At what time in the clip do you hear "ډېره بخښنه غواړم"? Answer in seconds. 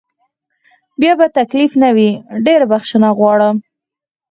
2.45-3.55